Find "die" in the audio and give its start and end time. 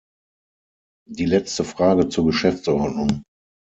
1.07-1.27